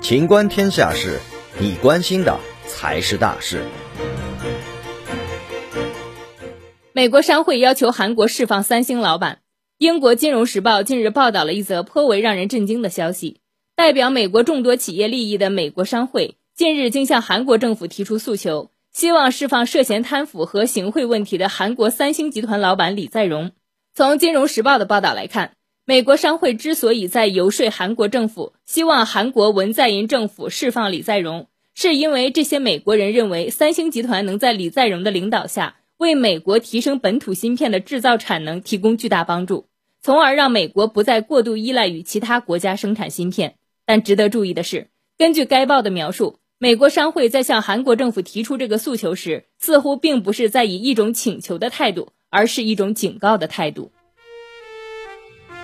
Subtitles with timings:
[0.00, 1.18] 情观天下事，
[1.60, 3.62] 你关心的才是大事。
[6.92, 9.40] 美国商会要求韩国释放三星老板。
[9.76, 13.42] 英国金融时报近日报道了一则颇为让人震惊的消息：
[13.76, 23.52] 代表美国众多企业利益的美国商会近日竟向韩国政府提出诉求，希望释放涉嫌贪腐和行贿问题的韩国三星集团老板李在镕。
[23.94, 25.57] 从金融时报的报道来看。
[25.88, 39.64] 美国商会之所以在游说韩国政府，希望韩国文在寅政府释放李在镕，是因为这些美国人认为三星集团能在李在镕的领导下，为美国提升本土芯片的制造产能提供巨大帮助，
[40.02, 43.54] 从而让美国不再过度依赖于其他国家生产芯片。
[43.86, 53.90] 但值得注意的是，根据该报的描述，美国商会在向韩国政府提出这个诉求时，似乎并不是在以一种请求的态度，而是一种警告的态度。